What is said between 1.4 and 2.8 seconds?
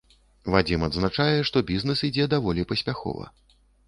што бізнэс ідзе даволі